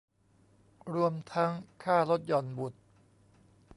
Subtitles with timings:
[0.93, 1.51] รวมทั้ง
[1.83, 2.79] ค่าลดหย่อนบุตร